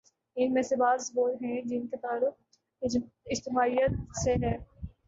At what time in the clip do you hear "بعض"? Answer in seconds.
0.75-1.09